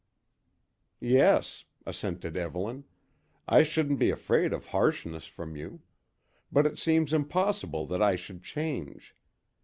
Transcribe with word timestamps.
"Yes," 1.03 1.65
assented 1.85 2.35
Evelyn; 2.35 2.85
"I 3.47 3.61
shouldn't 3.61 3.99
be 3.99 4.09
afraid 4.09 4.51
of 4.51 4.65
harshness 4.65 5.27
from 5.27 5.55
you; 5.55 5.81
but 6.51 6.65
it 6.65 6.79
seems 6.79 7.13
impossible 7.13 7.85
that 7.85 8.01
I 8.01 8.15
should 8.15 8.41
change. 8.43 9.13